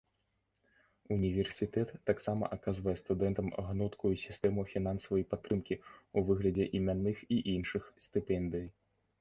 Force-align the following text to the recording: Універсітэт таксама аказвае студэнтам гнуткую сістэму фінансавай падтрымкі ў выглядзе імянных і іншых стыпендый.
Універсітэт 1.15 1.91
таксама 2.09 2.49
аказвае 2.57 2.95
студэнтам 3.03 3.53
гнуткую 3.69 4.13
сістэму 4.23 4.65
фінансавай 4.73 5.23
падтрымкі 5.35 5.75
ў 5.79 6.31
выглядзе 6.31 6.65
імянных 6.81 7.17
і 7.37 7.43
іншых 7.57 7.83
стыпендый. 8.09 8.65